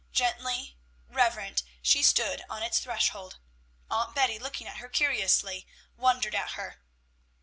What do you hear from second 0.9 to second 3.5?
reverent she stood on its threshold.